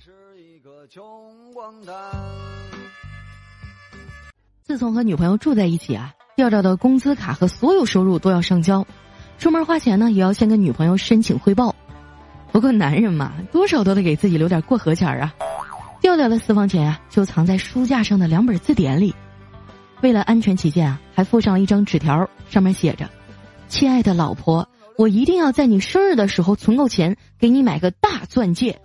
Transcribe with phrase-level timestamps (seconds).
[0.00, 1.02] 是一个穷
[1.52, 1.92] 光蛋。
[4.62, 8.86] 自从和女朋友住在一起啊调调的工资卡和所有收入都要上交
[9.38, 11.74] 出门花钱呢也要先跟女朋友申请汇报。
[12.52, 15.34] 不过男人嘛多少都得给自己留点过河钱啊。
[16.00, 19.12] 调调的私房钱啊就藏在书架上的两本字典里
[20.00, 23.10] 为了安全起见啊还附上了一张纸条上面写着
[23.66, 28.78] 亲爱的老婆我一定要在你生日的时候存够钱给你买个大钻戒。